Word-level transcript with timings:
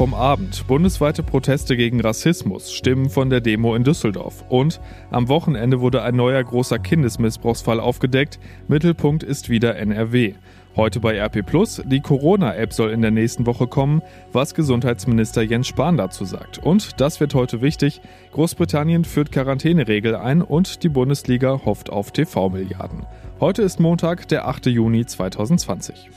Vom 0.00 0.14
Abend. 0.14 0.66
Bundesweite 0.66 1.22
Proteste 1.22 1.76
gegen 1.76 2.00
Rassismus, 2.00 2.72
Stimmen 2.72 3.10
von 3.10 3.28
der 3.28 3.42
Demo 3.42 3.74
in 3.74 3.84
Düsseldorf. 3.84 4.44
Und 4.48 4.80
am 5.10 5.28
Wochenende 5.28 5.80
wurde 5.82 6.02
ein 6.02 6.16
neuer 6.16 6.42
großer 6.42 6.78
Kindesmissbrauchsfall 6.78 7.78
aufgedeckt. 7.80 8.38
Mittelpunkt 8.66 9.22
ist 9.22 9.50
wieder 9.50 9.76
NRW. 9.76 10.36
Heute 10.74 11.00
bei 11.00 11.18
RP 11.18 11.44
Plus, 11.44 11.82
die 11.84 12.00
Corona-App 12.00 12.72
soll 12.72 12.92
in 12.92 13.02
der 13.02 13.10
nächsten 13.10 13.44
Woche 13.44 13.66
kommen, 13.66 14.00
was 14.32 14.54
Gesundheitsminister 14.54 15.42
Jens 15.42 15.66
Spahn 15.66 15.98
dazu 15.98 16.24
sagt. 16.24 16.56
Und 16.56 16.98
das 17.00 17.20
wird 17.20 17.34
heute 17.34 17.60
wichtig, 17.60 18.00
Großbritannien 18.32 19.04
führt 19.04 19.32
Quarantäneregel 19.32 20.16
ein 20.16 20.40
und 20.40 20.82
die 20.82 20.88
Bundesliga 20.88 21.60
hofft 21.66 21.90
auf 21.90 22.12
TV-Milliarden. 22.12 23.04
Heute 23.38 23.60
ist 23.60 23.80
Montag, 23.80 24.28
der 24.28 24.48
8. 24.48 24.66
Juni 24.66 25.04
2020. 25.04 26.08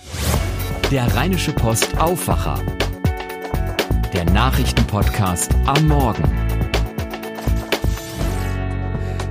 Der 0.93 1.07
Rheinische 1.15 1.51
Post 1.53 1.99
Aufwacher 1.99 2.61
der 4.13 4.25
Nachrichtenpodcast 4.25 5.55
am 5.65 5.87
Morgen. 5.87 6.21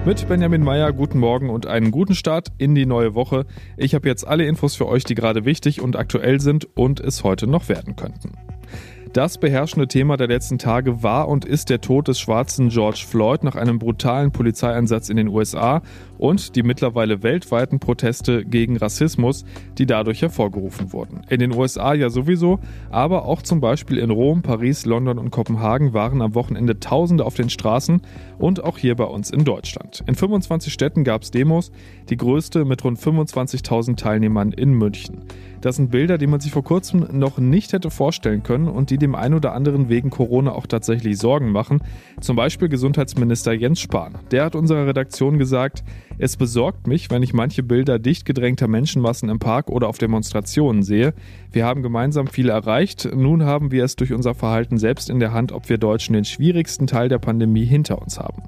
Mit 0.04 0.26
Benjamin 0.26 0.64
Meyer, 0.64 0.92
guten 0.92 1.20
Morgen 1.20 1.50
und 1.50 1.66
einen 1.66 1.92
guten 1.92 2.16
Start 2.16 2.48
in 2.58 2.74
die 2.74 2.84
neue 2.84 3.14
Woche. 3.14 3.46
Ich 3.76 3.94
habe 3.94 4.08
jetzt 4.08 4.26
alle 4.26 4.44
Infos 4.44 4.74
für 4.74 4.88
euch, 4.88 5.04
die 5.04 5.14
gerade 5.14 5.44
wichtig 5.44 5.80
und 5.80 5.94
aktuell 5.94 6.40
sind 6.40 6.64
und 6.76 6.98
es 6.98 7.22
heute 7.22 7.46
noch 7.46 7.68
werden 7.68 7.94
könnten. 7.94 8.32
Das 9.12 9.36
beherrschende 9.36 9.88
Thema 9.88 10.16
der 10.16 10.26
letzten 10.26 10.58
Tage 10.58 11.02
war 11.02 11.28
und 11.28 11.44
ist 11.44 11.68
der 11.68 11.82
Tod 11.82 12.08
des 12.08 12.18
schwarzen 12.18 12.70
George 12.70 13.04
Floyd 13.06 13.44
nach 13.44 13.56
einem 13.56 13.78
brutalen 13.78 14.32
Polizeieinsatz 14.32 15.10
in 15.10 15.18
den 15.18 15.28
USA 15.28 15.82
und 16.22 16.54
die 16.54 16.62
mittlerweile 16.62 17.24
weltweiten 17.24 17.80
Proteste 17.80 18.44
gegen 18.44 18.76
Rassismus, 18.76 19.44
die 19.76 19.86
dadurch 19.86 20.22
hervorgerufen 20.22 20.92
wurden. 20.92 21.22
In 21.28 21.40
den 21.40 21.52
USA 21.52 21.94
ja 21.94 22.10
sowieso, 22.10 22.60
aber 22.92 23.24
auch 23.24 23.42
zum 23.42 23.60
Beispiel 23.60 23.98
in 23.98 24.10
Rom, 24.10 24.42
Paris, 24.42 24.86
London 24.86 25.18
und 25.18 25.32
Kopenhagen 25.32 25.94
waren 25.94 26.22
am 26.22 26.36
Wochenende 26.36 26.78
Tausende 26.78 27.26
auf 27.26 27.34
den 27.34 27.50
Straßen 27.50 28.02
und 28.38 28.62
auch 28.62 28.78
hier 28.78 28.94
bei 28.94 29.04
uns 29.04 29.30
in 29.30 29.44
Deutschland. 29.44 30.04
In 30.06 30.14
25 30.14 30.72
Städten 30.72 31.02
gab 31.02 31.22
es 31.22 31.32
Demos, 31.32 31.72
die 32.08 32.16
größte 32.16 32.64
mit 32.64 32.84
rund 32.84 33.00
25.000 33.00 33.96
Teilnehmern 33.96 34.52
in 34.52 34.74
München. 34.74 35.24
Das 35.62 35.76
sind 35.76 35.92
Bilder, 35.92 36.18
die 36.18 36.26
man 36.26 36.40
sich 36.40 36.50
vor 36.50 36.64
kurzem 36.64 37.06
noch 37.12 37.38
nicht 37.38 37.72
hätte 37.72 37.90
vorstellen 37.90 38.42
können 38.42 38.66
und 38.66 38.90
die 38.90 38.98
dem 38.98 39.14
einen 39.14 39.34
oder 39.34 39.54
anderen 39.54 39.88
wegen 39.88 40.10
Corona 40.10 40.52
auch 40.52 40.66
tatsächlich 40.66 41.18
Sorgen 41.18 41.52
machen. 41.52 41.82
Zum 42.20 42.34
Beispiel 42.34 42.68
Gesundheitsminister 42.68 43.52
Jens 43.52 43.78
Spahn. 43.78 44.18
Der 44.32 44.44
hat 44.44 44.56
unserer 44.56 44.88
Redaktion 44.88 45.38
gesagt, 45.38 45.84
es 46.22 46.36
besorgt 46.36 46.86
mich, 46.86 47.10
wenn 47.10 47.24
ich 47.24 47.34
manche 47.34 47.64
Bilder 47.64 47.98
dicht 47.98 48.24
gedrängter 48.24 48.68
Menschenmassen 48.68 49.28
im 49.28 49.40
Park 49.40 49.68
oder 49.68 49.88
auf 49.88 49.98
Demonstrationen 49.98 50.84
sehe. 50.84 51.14
Wir 51.50 51.66
haben 51.66 51.82
gemeinsam 51.82 52.28
viel 52.28 52.48
erreicht. 52.48 53.08
Nun 53.12 53.42
haben 53.42 53.72
wir 53.72 53.82
es 53.82 53.96
durch 53.96 54.12
unser 54.12 54.32
Verhalten 54.32 54.78
selbst 54.78 55.10
in 55.10 55.18
der 55.18 55.32
Hand, 55.32 55.50
ob 55.50 55.68
wir 55.68 55.78
Deutschen 55.78 56.12
den 56.12 56.24
schwierigsten 56.24 56.86
Teil 56.86 57.08
der 57.08 57.18
Pandemie 57.18 57.64
hinter 57.64 58.00
uns 58.00 58.20
haben. 58.20 58.40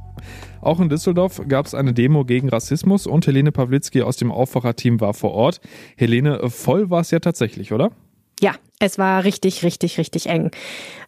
Auch 0.60 0.78
in 0.78 0.88
Düsseldorf 0.88 1.42
gab 1.48 1.66
es 1.66 1.74
eine 1.74 1.92
Demo 1.92 2.24
gegen 2.24 2.48
Rassismus 2.48 3.08
und 3.08 3.26
Helene 3.26 3.50
Pawlitzki 3.50 4.02
aus 4.02 4.18
dem 4.18 4.30
Aufwacherteam 4.30 5.00
war 5.00 5.12
vor 5.12 5.32
Ort. 5.32 5.60
Helene, 5.96 6.48
voll 6.50 6.90
war 6.90 7.00
es 7.00 7.10
ja 7.10 7.18
tatsächlich, 7.18 7.72
oder? 7.72 7.90
Ja, 8.40 8.54
es 8.80 8.98
war 8.98 9.24
richtig, 9.24 9.62
richtig, 9.62 9.98
richtig 9.98 10.28
eng. 10.28 10.50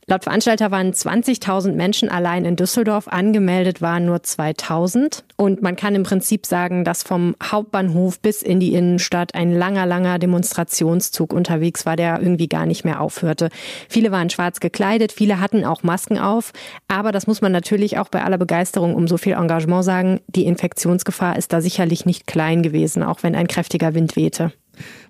Laut 0.09 0.23
Veranstalter 0.23 0.71
waren 0.71 0.93
20.000 0.93 1.73
Menschen 1.73 2.09
allein 2.09 2.45
in 2.45 2.55
Düsseldorf, 2.55 3.09
angemeldet 3.09 3.83
waren 3.83 4.07
nur 4.07 4.19
2.000. 4.19 5.25
Und 5.35 5.63
man 5.63 5.75
kann 5.75 5.97
im 5.97 6.05
Prinzip 6.05 6.47
sagen, 6.47 6.85
dass 6.85 7.03
vom 7.03 7.35
Hauptbahnhof 7.43 8.21
bis 8.21 8.41
in 8.41 8.61
die 8.61 8.73
Innenstadt 8.73 9.35
ein 9.35 9.53
langer, 9.53 9.85
langer 9.85 10.21
Demonstrationszug 10.21 11.33
unterwegs 11.33 11.87
war, 11.87 11.97
der 11.97 12.21
irgendwie 12.23 12.47
gar 12.47 12.67
nicht 12.67 12.85
mehr 12.85 13.01
aufhörte. 13.01 13.49
Viele 13.89 14.13
waren 14.13 14.31
schwarz 14.31 14.61
gekleidet, 14.61 15.11
viele 15.11 15.41
hatten 15.41 15.65
auch 15.65 15.83
Masken 15.83 16.21
auf. 16.21 16.53
Aber 16.87 17.11
das 17.11 17.27
muss 17.27 17.41
man 17.41 17.51
natürlich 17.51 17.99
auch 17.99 18.09
bei 18.09 18.23
aller 18.23 18.39
Begeisterung 18.39 18.95
um 18.95 19.09
so 19.09 19.17
viel 19.17 19.33
Engagement 19.33 19.83
sagen, 19.83 20.21
die 20.29 20.47
Infektionsgefahr 20.47 21.37
ist 21.37 21.53
da 21.53 21.61
sicherlich 21.61 22.07
nicht 22.07 22.29
klein 22.29 22.63
gewesen, 22.63 23.03
auch 23.03 23.25
wenn 23.25 23.35
ein 23.35 23.49
kräftiger 23.49 23.93
Wind 23.95 24.15
wehte. 24.15 24.53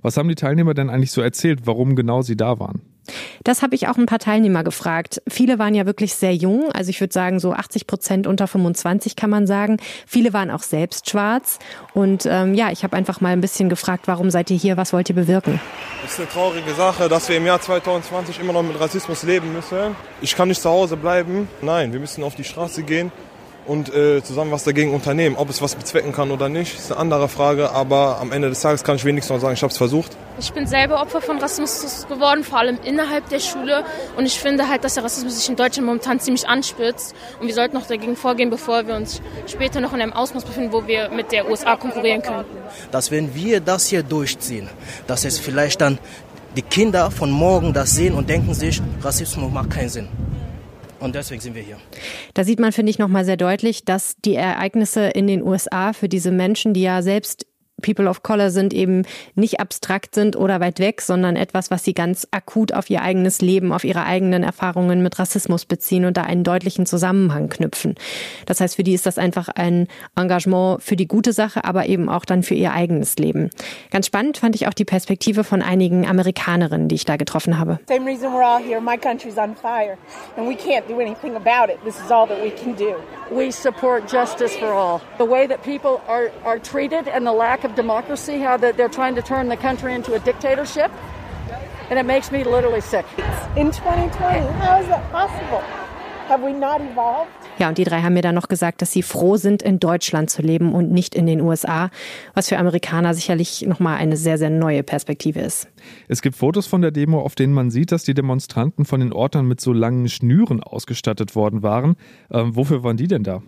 Was 0.02 0.16
haben 0.16 0.28
die 0.28 0.34
Teilnehmer 0.34 0.74
denn 0.74 0.90
eigentlich 0.90 1.12
so 1.12 1.20
erzählt, 1.20 1.60
warum 1.64 1.96
genau 1.96 2.22
sie 2.22 2.36
da 2.36 2.58
waren? 2.58 2.82
Das 3.44 3.62
habe 3.62 3.74
ich 3.74 3.88
auch 3.88 3.96
ein 3.96 4.06
paar 4.06 4.18
Teilnehmer 4.18 4.64
gefragt. 4.64 5.22
Viele 5.28 5.58
waren 5.58 5.74
ja 5.74 5.86
wirklich 5.86 6.14
sehr 6.14 6.34
jung, 6.34 6.70
also 6.72 6.90
ich 6.90 7.00
würde 7.00 7.12
sagen 7.12 7.38
so 7.38 7.52
80 7.52 7.86
Prozent 7.86 8.26
unter 8.26 8.46
25 8.46 9.16
kann 9.16 9.30
man 9.30 9.46
sagen. 9.46 9.76
Viele 10.06 10.32
waren 10.32 10.50
auch 10.50 10.62
selbst 10.62 11.08
schwarz 11.08 11.58
und 11.94 12.26
ähm, 12.26 12.54
ja, 12.54 12.70
ich 12.72 12.82
habe 12.82 12.96
einfach 12.96 13.20
mal 13.20 13.32
ein 13.32 13.40
bisschen 13.40 13.68
gefragt, 13.68 14.08
warum 14.08 14.30
seid 14.30 14.50
ihr 14.50 14.56
hier, 14.56 14.76
was 14.76 14.92
wollt 14.92 15.08
ihr 15.08 15.14
bewirken? 15.14 15.60
Es 16.04 16.12
ist 16.12 16.20
eine 16.20 16.28
traurige 16.28 16.72
Sache, 16.74 17.08
dass 17.08 17.28
wir 17.28 17.36
im 17.36 17.46
Jahr 17.46 17.60
2020 17.60 18.40
immer 18.40 18.52
noch 18.52 18.62
mit 18.62 18.78
Rassismus 18.78 19.22
leben 19.22 19.52
müssen. 19.52 19.94
Ich 20.20 20.34
kann 20.34 20.48
nicht 20.48 20.60
zu 20.60 20.68
Hause 20.68 20.96
bleiben. 20.96 21.48
Nein, 21.62 21.92
wir 21.92 22.00
müssen 22.00 22.24
auf 22.24 22.34
die 22.34 22.44
Straße 22.44 22.82
gehen 22.82 23.12
und 23.66 23.92
äh, 23.94 24.22
zusammen 24.22 24.52
was 24.52 24.64
dagegen 24.64 24.94
unternehmen. 24.94 25.36
Ob 25.36 25.50
es 25.50 25.60
was 25.60 25.74
bezwecken 25.74 26.12
kann 26.12 26.30
oder 26.30 26.48
nicht, 26.48 26.78
ist 26.78 26.92
eine 26.92 27.00
andere 27.00 27.28
Frage. 27.28 27.70
Aber 27.70 28.18
am 28.20 28.32
Ende 28.32 28.48
des 28.48 28.60
Tages 28.60 28.84
kann 28.84 28.96
ich 28.96 29.04
wenigstens 29.04 29.34
noch 29.34 29.40
sagen, 29.40 29.54
ich 29.54 29.62
habe 29.62 29.70
es 29.70 29.76
versucht. 29.76 30.16
Ich 30.38 30.52
bin 30.52 30.66
selber 30.66 31.00
Opfer 31.00 31.20
von 31.20 31.38
Rassismus 31.38 32.06
geworden, 32.08 32.44
vor 32.44 32.58
allem 32.58 32.78
innerhalb 32.84 33.28
der 33.28 33.40
Schule. 33.40 33.84
Und 34.16 34.26
ich 34.26 34.38
finde 34.38 34.68
halt, 34.68 34.84
dass 34.84 34.94
der 34.94 35.04
Rassismus 35.04 35.36
sich 35.38 35.48
in 35.48 35.56
Deutschland 35.56 35.86
momentan 35.86 36.20
ziemlich 36.20 36.48
anspitzt. 36.48 37.14
Und 37.40 37.46
wir 37.46 37.54
sollten 37.54 37.74
noch 37.74 37.86
dagegen 37.86 38.16
vorgehen, 38.16 38.50
bevor 38.50 38.86
wir 38.86 38.94
uns 38.94 39.20
später 39.46 39.80
noch 39.80 39.92
in 39.92 40.00
einem 40.00 40.12
Ausmaß 40.12 40.44
befinden, 40.44 40.72
wo 40.72 40.86
wir 40.86 41.10
mit 41.10 41.32
der 41.32 41.50
USA 41.50 41.76
konkurrieren 41.76 42.22
können. 42.22 42.44
Dass 42.92 43.10
wenn 43.10 43.34
wir 43.34 43.60
das 43.60 43.86
hier 43.86 44.02
durchziehen, 44.02 44.68
dass 45.06 45.24
es 45.24 45.38
vielleicht 45.38 45.80
dann 45.80 45.98
die 46.56 46.62
Kinder 46.62 47.10
von 47.10 47.30
morgen 47.30 47.72
das 47.72 47.92
sehen 47.92 48.14
und 48.14 48.28
denken 48.30 48.54
sich, 48.54 48.80
Rassismus 49.02 49.52
macht 49.52 49.70
keinen 49.70 49.88
Sinn. 49.88 50.08
Und 51.00 51.14
deswegen 51.14 51.40
sind 51.40 51.54
wir 51.54 51.62
hier. 51.62 51.78
Da 52.34 52.44
sieht 52.44 52.58
man, 52.58 52.72
finde 52.72 52.90
ich, 52.90 52.98
nochmal 52.98 53.24
sehr 53.24 53.36
deutlich, 53.36 53.84
dass 53.84 54.16
die 54.24 54.34
Ereignisse 54.34 55.08
in 55.08 55.26
den 55.26 55.42
USA 55.42 55.92
für 55.92 56.08
diese 56.08 56.30
Menschen, 56.30 56.74
die 56.74 56.82
ja 56.82 57.02
selbst 57.02 57.46
People 57.86 58.08
of 58.08 58.24
Color 58.24 58.50
sind, 58.50 58.74
eben 58.74 59.04
nicht 59.36 59.60
abstrakt 59.60 60.16
sind 60.16 60.34
oder 60.34 60.58
weit 60.58 60.80
weg, 60.80 61.00
sondern 61.00 61.36
etwas, 61.36 61.70
was 61.70 61.84
sie 61.84 61.94
ganz 61.94 62.26
akut 62.32 62.72
auf 62.72 62.90
ihr 62.90 63.00
eigenes 63.00 63.40
Leben, 63.40 63.72
auf 63.72 63.84
ihre 63.84 64.04
eigenen 64.04 64.42
Erfahrungen 64.42 65.04
mit 65.04 65.20
Rassismus 65.20 65.64
beziehen 65.66 66.04
und 66.04 66.16
da 66.16 66.22
einen 66.22 66.42
deutlichen 66.42 66.84
Zusammenhang 66.84 67.48
knüpfen. 67.48 67.94
Das 68.44 68.60
heißt, 68.60 68.74
für 68.74 68.82
die 68.82 68.94
ist 68.94 69.06
das 69.06 69.18
einfach 69.18 69.48
ein 69.48 69.86
Engagement 70.16 70.82
für 70.82 70.96
die 70.96 71.06
gute 71.06 71.32
Sache, 71.32 71.64
aber 71.64 71.86
eben 71.86 72.08
auch 72.08 72.24
dann 72.24 72.42
für 72.42 72.54
ihr 72.54 72.72
eigenes 72.72 73.16
Leben. 73.18 73.50
Ganz 73.92 74.06
spannend 74.06 74.38
fand 74.38 74.56
ich 74.56 74.66
auch 74.66 74.74
die 74.74 74.84
Perspektive 74.84 75.44
von 75.44 75.62
einigen 75.62 76.08
Amerikanerinnen, 76.08 76.88
die 76.88 76.96
ich 76.96 77.04
da 77.04 77.16
getroffen 77.16 77.56
habe. 77.60 77.78
Same 77.88 78.04
reason 78.04 78.32
we're 78.32 78.44
all 78.44 78.60
here. 78.60 78.80
My 78.80 78.96
country's 78.96 79.38
on 79.38 79.54
fire 79.54 79.96
and 80.36 80.48
we 80.48 80.56
can't 80.56 80.88
do 80.88 80.98
anything 80.98 81.36
about 81.36 81.70
it. 81.72 81.78
This 81.84 81.94
is 82.04 82.10
all 82.10 82.26
that 82.26 82.42
we 82.42 82.50
can 82.50 82.74
do. 82.74 82.96
We 83.30 83.52
support 83.52 84.10
justice 84.10 84.56
for 84.56 84.72
all. 84.72 85.00
The 85.18 85.24
way 85.24 85.46
that 85.46 85.62
people 85.62 86.00
are, 86.08 86.32
are 86.44 86.58
treated 86.58 87.06
and 87.06 87.24
the 87.24 87.32
lack 87.32 87.62
of 87.62 87.75
democracy, 87.76 88.38
how 88.38 88.58
that 88.58 88.76
they're 88.76 88.88
trying 88.88 89.14
to 89.14 89.22
turn 89.22 89.48
the 89.48 89.56
country 89.56 89.94
into 89.94 90.14
a 90.14 90.18
dictatorship. 90.18 90.90
And 91.90 91.98
it 91.98 92.06
makes 92.06 92.32
me 92.32 92.42
literally 92.42 92.80
sick. 92.80 93.06
In 93.56 93.70
2020, 93.70 94.40
how 94.58 94.80
is 94.80 94.88
that 94.88 95.12
possible? 95.12 95.62
Have 96.28 96.42
we 96.42 96.52
not 96.52 96.80
evolved? 96.80 97.30
Ja, 97.58 97.68
und 97.68 97.78
die 97.78 97.84
drei 97.84 98.02
haben 98.02 98.12
mir 98.14 98.22
dann 98.22 98.34
noch 98.34 98.48
gesagt, 98.48 98.82
dass 98.82 98.92
sie 98.92 99.02
froh 99.02 99.36
sind, 99.36 99.62
in 99.62 99.78
Deutschland 99.78 100.28
zu 100.28 100.42
leben 100.42 100.74
und 100.74 100.90
nicht 100.90 101.14
in 101.14 101.24
den 101.26 101.40
USA, 101.40 101.90
was 102.34 102.48
für 102.48 102.58
Amerikaner 102.58 103.14
sicherlich 103.14 103.64
nochmal 103.66 103.96
eine 103.96 104.16
sehr, 104.16 104.36
sehr 104.36 104.50
neue 104.50 104.82
Perspektive 104.82 105.40
ist. 105.40 105.68
Es 106.08 106.20
gibt 106.20 106.36
Fotos 106.36 106.66
von 106.66 106.82
der 106.82 106.90
Demo, 106.90 107.22
auf 107.22 107.34
denen 107.34 107.54
man 107.54 107.70
sieht, 107.70 107.92
dass 107.92 108.02
die 108.02 108.12
Demonstranten 108.12 108.84
von 108.84 109.00
den 109.00 109.12
Ordnern 109.12 109.46
mit 109.46 109.60
so 109.60 109.72
langen 109.72 110.08
Schnüren 110.08 110.62
ausgestattet 110.62 111.34
worden 111.34 111.62
waren. 111.62 111.96
Ähm, 112.30 112.56
wofür 112.56 112.82
waren 112.82 112.98
die 112.98 113.08
denn 113.08 113.22
da? 113.22 113.40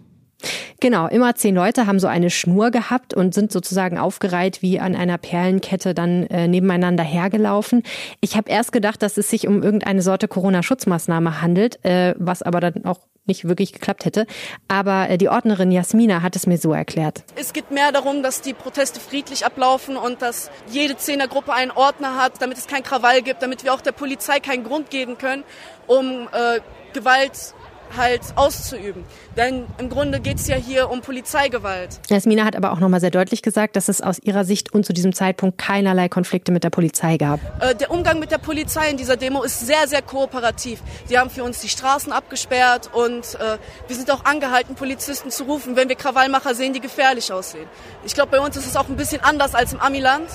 Genau, 0.80 1.08
immer 1.08 1.34
zehn 1.34 1.54
Leute 1.54 1.86
haben 1.86 1.98
so 1.98 2.06
eine 2.06 2.30
Schnur 2.30 2.70
gehabt 2.70 3.12
und 3.12 3.34
sind 3.34 3.50
sozusagen 3.50 3.98
aufgereiht 3.98 4.62
wie 4.62 4.78
an 4.78 4.94
einer 4.94 5.18
Perlenkette 5.18 5.92
dann 5.92 6.26
äh, 6.28 6.46
nebeneinander 6.46 7.02
hergelaufen. 7.02 7.82
Ich 8.20 8.36
habe 8.36 8.48
erst 8.48 8.70
gedacht, 8.70 9.02
dass 9.02 9.16
es 9.16 9.28
sich 9.28 9.48
um 9.48 9.62
irgendeine 9.62 10.02
Sorte 10.02 10.28
Corona-Schutzmaßnahme 10.28 11.40
handelt, 11.42 11.84
äh, 11.84 12.14
was 12.18 12.42
aber 12.42 12.60
dann 12.60 12.84
auch 12.84 13.00
nicht 13.28 13.46
wirklich 13.46 13.72
geklappt 13.72 14.04
hätte. 14.04 14.26
Aber 14.68 15.10
äh, 15.10 15.18
die 15.18 15.28
Ordnerin 15.28 15.70
Jasmina 15.70 16.22
hat 16.22 16.34
es 16.34 16.46
mir 16.46 16.58
so 16.58 16.72
erklärt. 16.72 17.24
Es 17.36 17.52
geht 17.52 17.70
mehr 17.70 17.92
darum, 17.92 18.22
dass 18.22 18.40
die 18.40 18.54
Proteste 18.54 19.00
friedlich 19.00 19.44
ablaufen 19.44 19.96
und 19.96 20.22
dass 20.22 20.50
jede 20.70 20.96
Zehnergruppe 20.96 21.52
einen 21.52 21.70
Ordner 21.70 22.16
hat, 22.16 22.40
damit 22.40 22.56
es 22.56 22.66
kein 22.66 22.82
Krawall 22.82 23.22
gibt, 23.22 23.42
damit 23.42 23.64
wir 23.64 23.74
auch 23.74 23.80
der 23.80 23.92
Polizei 23.92 24.40
keinen 24.40 24.64
Grund 24.64 24.90
geben 24.90 25.18
können, 25.18 25.44
um 25.86 26.28
äh, 26.32 26.60
Gewalt 26.94 27.54
halt 27.96 28.20
auszuüben. 28.36 29.04
Denn 29.36 29.66
im 29.78 29.88
Grunde 29.88 30.20
geht 30.20 30.38
es 30.38 30.48
ja 30.48 30.56
hier 30.56 30.90
um 30.90 31.00
Polizeigewalt. 31.00 32.00
Jasmina 32.08 32.44
hat 32.44 32.56
aber 32.56 32.72
auch 32.72 32.80
nochmal 32.80 33.00
sehr 33.00 33.10
deutlich 33.10 33.42
gesagt, 33.42 33.76
dass 33.76 33.88
es 33.88 34.00
aus 34.00 34.18
ihrer 34.18 34.44
Sicht 34.44 34.72
und 34.72 34.84
zu 34.84 34.92
diesem 34.92 35.12
Zeitpunkt 35.12 35.58
keinerlei 35.58 36.08
Konflikte 36.08 36.52
mit 36.52 36.64
der 36.64 36.70
Polizei 36.70 37.16
gab. 37.16 37.40
Äh, 37.60 37.74
der 37.74 37.90
Umgang 37.90 38.18
mit 38.18 38.30
der 38.30 38.38
Polizei 38.38 38.90
in 38.90 38.96
dieser 38.96 39.16
Demo 39.16 39.42
ist 39.42 39.66
sehr, 39.66 39.86
sehr 39.86 40.02
kooperativ. 40.02 40.80
Die 41.08 41.18
haben 41.18 41.30
für 41.30 41.44
uns 41.44 41.60
die 41.60 41.68
Straßen 41.68 42.12
abgesperrt 42.12 42.90
und 42.92 43.34
äh, 43.34 43.58
wir 43.86 43.96
sind 43.96 44.10
auch 44.10 44.24
angehalten, 44.24 44.74
Polizisten 44.74 45.30
zu 45.30 45.44
rufen, 45.44 45.76
wenn 45.76 45.88
wir 45.88 45.96
Krawallmacher 45.96 46.54
sehen, 46.54 46.72
die 46.72 46.80
gefährlich 46.80 47.32
aussehen. 47.32 47.66
Ich 48.04 48.14
glaube, 48.14 48.30
bei 48.30 48.40
uns 48.40 48.56
ist 48.56 48.66
es 48.66 48.76
auch 48.76 48.88
ein 48.88 48.96
bisschen 48.96 49.22
anders 49.22 49.54
als 49.54 49.72
im 49.72 49.80
Amiland. 49.80 50.28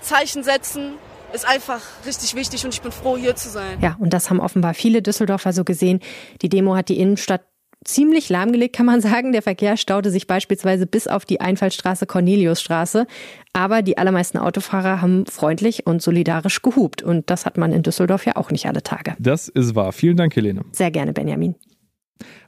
Zeichen 0.00 0.42
setzen 0.42 0.94
ist 1.32 1.46
einfach 1.46 1.80
richtig 2.06 2.34
wichtig 2.34 2.64
und 2.64 2.74
ich 2.74 2.82
bin 2.82 2.92
froh, 2.92 3.16
hier 3.16 3.36
zu 3.36 3.48
sein. 3.48 3.78
Ja, 3.80 3.96
und 3.98 4.12
das 4.12 4.30
haben 4.30 4.40
offenbar 4.40 4.74
viele 4.74 5.02
Düsseldorfer 5.02 5.52
so 5.52 5.64
gesehen. 5.64 6.00
Die 6.42 6.48
Demo 6.48 6.76
hat 6.76 6.88
die 6.88 6.98
Innenstadt 6.98 7.42
ziemlich 7.84 8.28
lahmgelegt, 8.28 8.76
kann 8.76 8.86
man 8.86 9.00
sagen. 9.00 9.32
Der 9.32 9.42
Verkehr 9.42 9.76
staute 9.76 10.10
sich 10.10 10.26
beispielsweise 10.26 10.86
bis 10.86 11.08
auf 11.08 11.24
die 11.24 11.40
Einfallstraße 11.40 12.06
Corneliusstraße. 12.06 13.06
Aber 13.52 13.82
die 13.82 13.98
allermeisten 13.98 14.38
Autofahrer 14.38 15.02
haben 15.02 15.26
freundlich 15.26 15.86
und 15.86 16.02
solidarisch 16.02 16.62
gehupt. 16.62 17.02
Und 17.02 17.28
das 17.30 17.44
hat 17.46 17.58
man 17.58 17.72
in 17.72 17.82
Düsseldorf 17.82 18.24
ja 18.26 18.36
auch 18.36 18.50
nicht 18.50 18.66
alle 18.66 18.82
Tage. 18.82 19.14
Das 19.18 19.48
ist 19.48 19.74
wahr. 19.74 19.92
Vielen 19.92 20.16
Dank, 20.16 20.34
Helene. 20.36 20.64
Sehr 20.72 20.90
gerne, 20.90 21.12
Benjamin. 21.12 21.54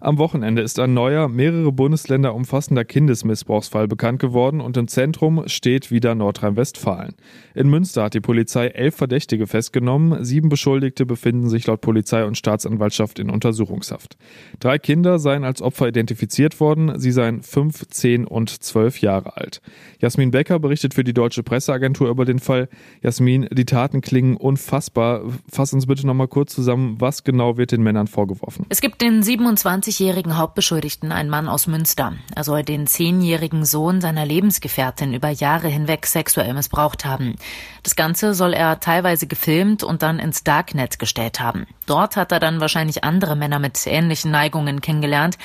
Am 0.01 0.19
Wochenende 0.19 0.63
ist 0.63 0.79
ein 0.79 0.95
neuer, 0.95 1.29
mehrere 1.29 1.73
Bundesländer 1.73 2.35
umfassender 2.35 2.85
Kindesmissbrauchsfall 2.85 3.89
bekannt 3.89 4.21
geworden 4.21 4.61
und 4.61 4.77
im 4.77 4.89
Zentrum 4.89 5.45
steht 5.47 5.91
wieder 5.91 6.15
Nordrhein-Westfalen. 6.15 7.15
In 7.55 7.71
Münster 7.71 8.05
hat 8.05 8.15
die 8.15 8.21
Polizei 8.21 8.67
elf 8.69 8.97
Verdächtige 8.97 9.47
festgenommen, 9.47 10.25
sieben 10.25 10.49
Beschuldigte 10.49 11.07
befinden 11.07 11.49
sich 11.49 11.67
laut 11.67 11.81
Polizei 11.81 12.25
und 12.25 12.37
Staatsanwaltschaft 12.37 13.19
in 13.19 13.31
Untersuchungshaft. 13.31 14.17
Drei 14.61 14.79
Kinder 14.79 15.19
seien 15.19 15.45
als 15.45 15.63
Opfer 15.63 15.89
identifiziert 15.89 16.61
worden, 16.61 16.99
sie 16.99 17.13
seien 17.13 17.43
fünf, 17.43 17.87
zehn 17.89 18.27
und 18.27 18.51
zwölf 18.63 19.01
Jahre 19.01 19.37
alt. 19.37 19.61
Jasmin 20.01 20.31
Becker 20.31 20.59
berichtet 20.59 20.95
für 20.95 21.05
die 21.05 21.15
Deutsche 21.15 21.43
Presseagentur 21.43 22.09
über 22.09 22.25
den 22.25 22.39
Fall. 22.39 22.69
Jasmin, 23.03 23.49
die 23.51 23.65
Taten 23.65 24.01
klingen 24.01 24.37
unfassbar. 24.37 25.23
Fass 25.51 25.73
uns 25.73 25.87
bitte 25.87 26.07
nochmal 26.07 26.29
kurz 26.29 26.55
zusammen, 26.55 26.97
was 27.01 27.25
genau 27.25 27.57
wird 27.57 27.73
den 27.73 27.83
Männern 27.83 28.07
vorgeworfen? 28.07 28.67
Es 28.69 28.81
gibt 28.81 29.01
den 29.01 29.23
27 29.23 29.64
25-jährigen 29.65 30.37
Hauptbeschuldigten, 30.37 31.11
ein 31.11 31.31
Mann 31.31 31.49
aus 31.49 31.67
Münster. 31.67 32.13
Er 32.35 32.45
soll 32.45 32.63
den 32.63 32.87
zehnjährigen 32.87 33.65
Sohn 33.65 34.03
seiner 34.03 34.27
Lebensgefährtin 34.27 35.15
über 35.15 35.31
Jahre 35.31 35.69
hinweg 35.69 36.07
sexuell 36.07 36.53
missbraucht 36.53 37.07
haben. 37.07 37.37
Das 37.83 37.97
Ganze 37.97 38.35
soll 38.35 38.53
er 38.53 38.81
teilweise 38.81 39.27
gefilmt 39.27 39.83
und 39.83 40.03
dann 40.03 40.19
ins 40.19 40.45
Darknet 40.45 40.99
gestellt 40.99 41.41
haben. 41.41 41.67
Dort 41.87 42.17
hat 42.17 42.31
er 42.31 42.41
dann 42.41 42.61
wahrscheinlich 42.61 43.05
andere 43.05 43.37
Männer 43.37 43.59
mit 43.59 43.87
ähnlichen 43.87 44.31
Neigungen 44.31 44.83
kennengelernt. 44.83 45.39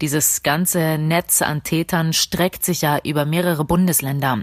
Dieses 0.00 0.42
ganze 0.42 0.96
Netz 0.96 1.42
an 1.42 1.62
Tätern 1.62 2.14
streckt 2.14 2.64
sich 2.64 2.80
ja 2.80 2.98
über 3.04 3.26
mehrere 3.26 3.64
Bundesländer. 3.66 4.38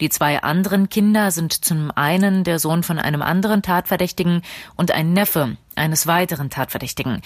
Die 0.00 0.08
zwei 0.08 0.42
anderen 0.42 0.88
Kinder 0.88 1.30
sind 1.30 1.52
zum 1.52 1.90
einen 1.90 2.42
der 2.42 2.58
Sohn 2.58 2.82
von 2.82 2.98
einem 2.98 3.20
anderen 3.20 3.60
Tatverdächtigen 3.60 4.42
und 4.76 4.92
ein 4.92 5.12
Neffe 5.12 5.56
eines 5.76 6.06
weiteren 6.06 6.50
Tatverdächtigen. 6.50 7.22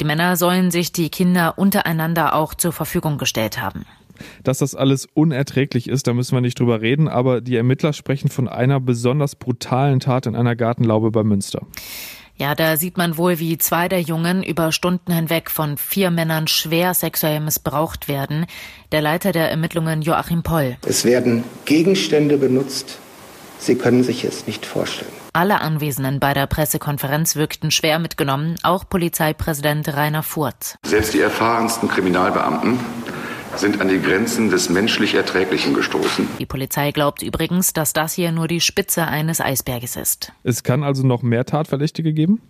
Die 0.00 0.04
Männer 0.04 0.36
sollen 0.36 0.70
sich 0.70 0.92
die 0.92 1.08
Kinder 1.08 1.58
untereinander 1.58 2.34
auch 2.34 2.54
zur 2.54 2.72
Verfügung 2.72 3.18
gestellt 3.18 3.60
haben. 3.60 3.84
Dass 4.42 4.58
das 4.58 4.74
alles 4.74 5.06
unerträglich 5.14 5.88
ist, 5.88 6.06
da 6.06 6.14
müssen 6.14 6.34
wir 6.36 6.40
nicht 6.40 6.58
drüber 6.58 6.80
reden, 6.80 7.08
aber 7.08 7.40
die 7.40 7.56
Ermittler 7.56 7.92
sprechen 7.92 8.28
von 8.28 8.48
einer 8.48 8.80
besonders 8.80 9.36
brutalen 9.36 10.00
Tat 10.00 10.26
in 10.26 10.34
einer 10.34 10.56
Gartenlaube 10.56 11.10
bei 11.10 11.22
Münster. 11.22 11.66
Ja, 12.38 12.54
da 12.54 12.76
sieht 12.76 12.98
man 12.98 13.16
wohl, 13.16 13.38
wie 13.38 13.56
zwei 13.56 13.88
der 13.88 14.02
Jungen 14.02 14.42
über 14.42 14.70
Stunden 14.70 15.10
hinweg 15.10 15.50
von 15.50 15.78
vier 15.78 16.10
Männern 16.10 16.48
schwer 16.48 16.92
sexuell 16.92 17.40
missbraucht 17.40 18.08
werden. 18.08 18.44
Der 18.92 19.00
Leiter 19.00 19.32
der 19.32 19.50
Ermittlungen 19.50 20.02
Joachim 20.02 20.42
Poll. 20.42 20.76
Es 20.86 21.06
werden 21.06 21.44
Gegenstände 21.64 22.36
benutzt. 22.36 22.98
Sie 23.58 23.74
können 23.74 24.04
sich 24.04 24.24
es 24.24 24.46
nicht 24.46 24.66
vorstellen. 24.66 25.25
Alle 25.36 25.60
Anwesenden 25.60 26.18
bei 26.18 26.32
der 26.32 26.46
Pressekonferenz 26.46 27.36
wirkten 27.36 27.70
schwer 27.70 27.98
mitgenommen, 27.98 28.54
auch 28.62 28.88
Polizeipräsident 28.88 29.86
Rainer 29.94 30.22
Furth. 30.22 30.78
Selbst 30.82 31.12
die 31.12 31.20
erfahrensten 31.20 31.90
Kriminalbeamten 31.90 32.80
sind 33.58 33.80
an 33.80 33.88
die 33.88 34.00
Grenzen 34.00 34.50
des 34.50 34.68
menschlich 34.68 35.14
Erträglichen 35.14 35.74
gestoßen. 35.74 36.28
Die 36.38 36.46
Polizei 36.46 36.92
glaubt 36.92 37.22
übrigens, 37.22 37.72
dass 37.72 37.92
das 37.92 38.12
hier 38.12 38.32
nur 38.32 38.48
die 38.48 38.60
Spitze 38.60 39.06
eines 39.06 39.40
Eisberges 39.40 39.96
ist. 39.96 40.32
Es 40.42 40.62
kann 40.62 40.82
also 40.82 41.06
noch 41.06 41.22
mehr 41.22 41.44
Tatverdächtige 41.44 42.12
geben? 42.12 42.40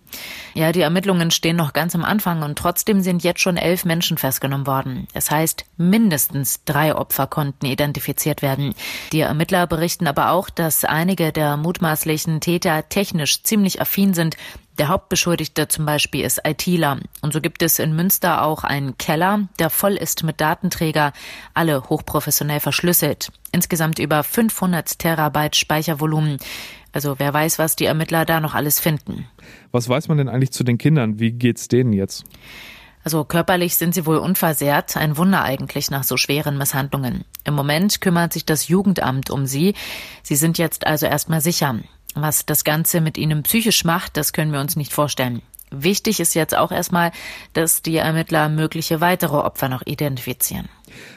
Ja, 0.53 0.71
die 0.71 0.81
Ermittlungen 0.81 1.31
stehen 1.31 1.55
noch 1.55 1.73
ganz 1.73 1.95
am 1.95 2.03
Anfang 2.03 2.41
und 2.43 2.57
trotzdem 2.57 3.01
sind 3.01 3.23
jetzt 3.23 3.41
schon 3.41 3.57
elf 3.57 3.85
Menschen 3.85 4.17
festgenommen 4.17 4.67
worden. 4.67 5.07
Es 5.13 5.31
heißt, 5.31 5.65
mindestens 5.77 6.63
drei 6.65 6.95
Opfer 6.95 7.27
konnten 7.27 7.65
identifiziert 7.65 8.41
werden. 8.41 8.73
Die 9.11 9.21
Ermittler 9.21 9.67
berichten 9.67 10.07
aber 10.07 10.31
auch, 10.31 10.49
dass 10.49 10.85
einige 10.85 11.31
der 11.31 11.57
mutmaßlichen 11.57 12.41
Täter 12.41 12.87
technisch 12.89 13.43
ziemlich 13.43 13.81
affin 13.81 14.13
sind 14.13 14.37
der 14.77 14.87
Hauptbeschuldigte 14.89 15.67
zum 15.67 15.85
Beispiel 15.85 16.23
ist 16.23 16.41
ITler. 16.45 16.99
Und 17.21 17.33
so 17.33 17.41
gibt 17.41 17.61
es 17.61 17.79
in 17.79 17.95
Münster 17.95 18.43
auch 18.43 18.63
einen 18.63 18.97
Keller, 18.97 19.47
der 19.59 19.69
voll 19.69 19.93
ist 19.93 20.23
mit 20.23 20.41
Datenträger, 20.41 21.13
alle 21.53 21.83
hochprofessionell 21.89 22.59
verschlüsselt. 22.59 23.31
Insgesamt 23.51 23.99
über 23.99 24.23
500 24.23 24.99
Terabyte 24.99 25.55
Speichervolumen. 25.55 26.37
Also 26.91 27.15
wer 27.19 27.33
weiß, 27.33 27.59
was 27.59 27.75
die 27.75 27.85
Ermittler 27.85 28.25
da 28.25 28.39
noch 28.39 28.55
alles 28.55 28.79
finden. 28.79 29.27
Was 29.71 29.89
weiß 29.89 30.07
man 30.07 30.17
denn 30.17 30.29
eigentlich 30.29 30.51
zu 30.51 30.63
den 30.63 30.77
Kindern? 30.77 31.19
Wie 31.19 31.31
geht's 31.31 31.67
denen 31.67 31.93
jetzt? 31.93 32.25
Also 33.03 33.23
körperlich 33.23 33.77
sind 33.77 33.93
sie 33.93 34.05
wohl 34.05 34.17
unversehrt, 34.17 34.97
ein 34.97 35.15
Wunder 35.15 35.43
eigentlich 35.43 35.89
nach 35.89 36.03
so 36.03 36.17
schweren 36.17 36.57
Misshandlungen. 36.57 37.23
Im 37.45 37.53
Moment 37.53 38.01
kümmert 38.01 38.33
sich 38.33 38.45
das 38.45 38.67
Jugendamt 38.67 39.29
um 39.29 39.45
sie. 39.45 39.75
Sie 40.23 40.35
sind 40.35 40.57
jetzt 40.57 40.85
also 40.85 41.05
erstmal 41.05 41.39
sicher. 41.39 41.79
Was 42.19 42.45
das 42.45 42.63
Ganze 42.63 42.99
mit 42.99 43.17
ihnen 43.17 43.43
psychisch 43.43 43.85
macht, 43.85 44.17
das 44.17 44.33
können 44.33 44.51
wir 44.51 44.59
uns 44.59 44.75
nicht 44.75 44.91
vorstellen. 44.91 45.41
Wichtig 45.69 46.21
ist 46.21 46.33
jetzt 46.33 46.57
auch 46.57 46.71
erstmal, 46.71 47.11
dass 47.51 47.81
die 47.81 47.97
Ermittler 47.97 48.47
mögliche 48.47 49.01
weitere 49.01 49.35
Opfer 49.35 49.67
noch 49.67 49.81
identifizieren. 49.85 50.69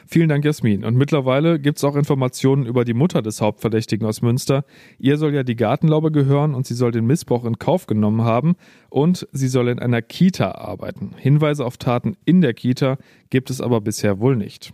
Vielen 0.06 0.28
Dank, 0.28 0.44
Jasmin. 0.44 0.84
Und 0.84 0.96
mittlerweile 0.96 1.60
gibt 1.60 1.78
es 1.78 1.84
auch 1.84 1.94
Informationen 1.94 2.66
über 2.66 2.84
die 2.84 2.92
Mutter 2.92 3.22
des 3.22 3.40
Hauptverdächtigen 3.40 4.06
aus 4.06 4.22
Münster. 4.22 4.64
Ihr 4.98 5.18
soll 5.18 5.34
ja 5.34 5.44
die 5.44 5.54
Gartenlaube 5.54 6.10
gehören 6.10 6.54
und 6.54 6.66
sie 6.66 6.74
soll 6.74 6.90
den 6.90 7.06
Missbrauch 7.06 7.44
in 7.44 7.58
Kauf 7.58 7.86
genommen 7.86 8.24
haben 8.24 8.56
und 8.88 9.28
sie 9.32 9.48
soll 9.48 9.68
in 9.68 9.78
einer 9.78 10.02
Kita 10.02 10.50
arbeiten. 10.50 11.14
Hinweise 11.16 11.64
auf 11.64 11.78
Taten 11.78 12.16
in 12.24 12.40
der 12.40 12.52
Kita 12.52 12.98
gibt 13.30 13.50
es 13.50 13.60
aber 13.60 13.80
bisher 13.80 14.18
wohl 14.18 14.34
nicht. 14.34 14.72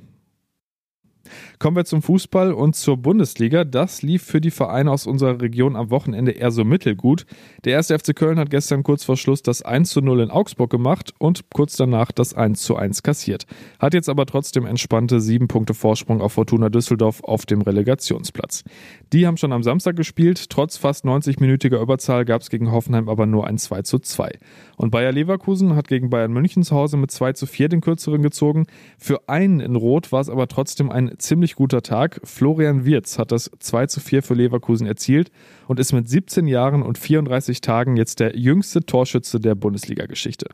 Kommen 1.58 1.76
wir 1.76 1.84
zum 1.84 2.02
Fußball 2.02 2.52
und 2.52 2.76
zur 2.76 2.96
Bundesliga. 2.96 3.64
Das 3.64 4.02
lief 4.02 4.22
für 4.22 4.40
die 4.40 4.50
Vereine 4.50 4.90
aus 4.90 5.06
unserer 5.06 5.40
Region 5.40 5.76
am 5.76 5.90
Wochenende 5.90 6.32
eher 6.32 6.50
so 6.50 6.64
mittelgut. 6.64 7.26
Der 7.64 7.72
erste 7.72 7.98
FC 7.98 8.14
Köln 8.14 8.38
hat 8.38 8.50
gestern 8.50 8.82
kurz 8.82 9.04
vor 9.04 9.16
Schluss 9.16 9.42
das 9.42 9.62
1 9.62 9.90
zu 9.90 10.00
0 10.00 10.20
in 10.20 10.30
Augsburg 10.30 10.70
gemacht 10.70 11.12
und 11.18 11.44
kurz 11.52 11.76
danach 11.76 12.12
das 12.12 12.34
1 12.34 12.62
zu 12.62 12.76
1 12.76 13.02
kassiert. 13.02 13.46
Hat 13.78 13.94
jetzt 13.94 14.08
aber 14.08 14.26
trotzdem 14.26 14.66
entspannte 14.66 15.20
sieben 15.20 15.48
Punkte 15.48 15.74
Vorsprung 15.74 16.20
auf 16.20 16.32
Fortuna 16.32 16.68
Düsseldorf 16.68 17.22
auf 17.24 17.46
dem 17.46 17.62
Relegationsplatz. 17.62 18.64
Die 19.12 19.26
haben 19.26 19.36
schon 19.36 19.52
am 19.52 19.62
Samstag 19.62 19.96
gespielt. 19.96 20.50
Trotz 20.50 20.76
fast 20.76 21.04
90-minütiger 21.04 21.80
Überzahl 21.80 22.24
gab 22.24 22.42
es 22.42 22.50
gegen 22.50 22.72
Hoffenheim 22.72 23.08
aber 23.08 23.26
nur 23.26 23.46
ein 23.46 23.58
2 23.58 23.82
zu 23.82 23.98
2. 23.98 24.30
Und 24.76 24.90
Bayer 24.90 25.12
Leverkusen 25.12 25.74
hat 25.74 25.88
gegen 25.88 26.10
Bayern 26.10 26.32
München 26.32 26.62
zu 26.62 26.74
Hause 26.74 26.96
mit 26.96 27.10
2 27.10 27.32
zu 27.32 27.46
4 27.46 27.68
den 27.68 27.80
kürzeren 27.80 28.22
gezogen. 28.22 28.66
Für 28.98 29.28
einen 29.28 29.60
in 29.60 29.76
Rot 29.76 30.12
war 30.12 30.20
es 30.20 30.28
aber 30.28 30.48
trotzdem 30.48 30.90
ein 30.90 31.15
ziemlich 31.18 31.54
guter 31.54 31.82
Tag. 31.82 32.20
Florian 32.24 32.84
Wirz 32.84 33.18
hat 33.18 33.32
das 33.32 33.50
2 33.58 33.86
zu 33.86 34.00
4 34.00 34.22
für 34.22 34.34
Leverkusen 34.34 34.86
erzielt 34.86 35.30
und 35.66 35.80
ist 35.80 35.92
mit 35.92 36.08
17 36.08 36.46
Jahren 36.46 36.82
und 36.82 36.98
34 36.98 37.60
Tagen 37.60 37.96
jetzt 37.96 38.20
der 38.20 38.36
jüngste 38.36 38.84
Torschütze 38.84 39.40
der 39.40 39.54
Bundesliga-Geschichte. 39.54 40.48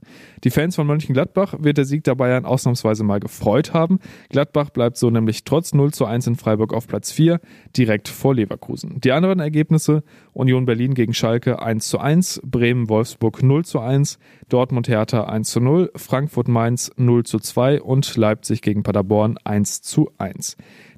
Die 0.44 0.50
Fans 0.50 0.76
von 0.76 0.86
Mönchengladbach 0.86 1.54
wird 1.58 1.78
der 1.78 1.84
Sieg 1.84 2.04
der 2.04 2.14
Bayern 2.14 2.44
ausnahmsweise 2.44 3.04
mal 3.04 3.20
gefreut 3.20 3.74
haben. 3.74 3.98
Gladbach 4.30 4.70
bleibt 4.70 4.96
so 4.96 5.10
nämlich 5.10 5.44
trotz 5.44 5.74
0 5.74 5.92
zu 5.92 6.06
1 6.06 6.26
in 6.26 6.36
Freiburg 6.36 6.72
auf 6.72 6.86
Platz 6.86 7.12
4, 7.12 7.40
direkt 7.76 8.08
vor 8.08 8.34
Leverkusen. 8.34 9.00
Die 9.00 9.12
anderen 9.12 9.40
Ergebnisse 9.40 10.02
Union 10.32 10.64
Berlin 10.64 10.94
gegen 10.94 11.14
Schalke 11.14 11.60
1 11.60 11.88
zu 11.88 11.98
1, 11.98 12.40
Bremen 12.44 12.88
Wolfsburg 12.88 13.42
0 13.42 13.64
zu 13.64 13.80
1, 13.80 14.18
Dortmund 14.48 14.88
Hertha 14.88 15.24
1 15.24 15.50
zu 15.50 15.60
0, 15.60 15.90
Frankfurt 15.96 16.48
Mainz 16.48 16.90
0 16.96 17.24
zu 17.24 17.38
2 17.38 17.82
und 17.82 18.16
Leipzig 18.16 18.62
gegen 18.62 18.82
Paderborn 18.82 19.38
1 19.44 19.82
zu 19.82 20.10
1. 20.18 20.51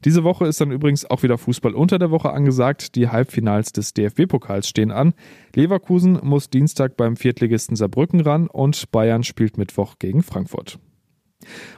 Diese 0.05 0.25
Woche 0.25 0.47
ist 0.47 0.61
dann 0.61 0.71
übrigens 0.71 1.09
auch 1.09 1.23
wieder 1.23 1.39
Fußball 1.39 1.75
unter 1.75 1.99
der 1.99 2.11
Woche 2.11 2.33
angesagt. 2.33 2.95
Die 2.95 3.09
Halbfinals 3.09 3.73
des 3.73 3.95
DFB-Pokals 3.95 4.69
stehen 4.69 4.91
an. 4.91 5.15
Leverkusen 5.55 6.19
muss 6.23 6.51
Dienstag 6.51 6.97
beim 6.97 7.17
Viertligisten 7.17 7.77
Saarbrücken 7.77 8.21
ran 8.21 8.47
und 8.49 8.91
Bayern 8.91 9.23
spielt 9.23 9.59
Mittwoch 9.59 9.99
gegen 9.99 10.23
Frankfurt. 10.23 10.79